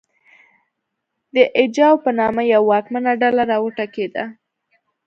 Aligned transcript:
د 1.35 1.37
اجاو 1.61 1.95
په 2.05 2.09
نامه 2.19 2.41
یوه 2.53 2.67
واکمنه 2.71 3.11
ډله 3.21 3.43
راوټوکېده 3.51 4.25